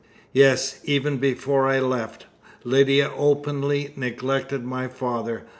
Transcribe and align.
"Yes; 0.33 0.79
even 0.83 1.17
before 1.19 1.67
I 1.67 1.79
left, 1.79 2.25
Lydia 2.63 3.11
openly 3.15 3.93
neglected 3.95 4.65
my 4.65 4.87
father. 4.87 5.43